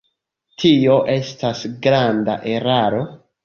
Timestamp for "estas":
1.17-1.63